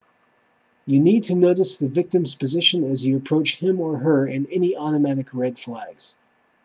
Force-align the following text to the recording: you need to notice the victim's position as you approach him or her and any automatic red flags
you 0.87 0.99
need 0.99 1.25
to 1.25 1.35
notice 1.35 1.77
the 1.77 1.87
victim's 1.87 2.33
position 2.33 2.89
as 2.89 3.05
you 3.05 3.15
approach 3.17 3.57
him 3.57 3.79
or 3.79 3.99
her 3.99 4.25
and 4.25 4.47
any 4.51 4.75
automatic 4.75 5.31
red 5.31 5.59
flags 5.59 6.15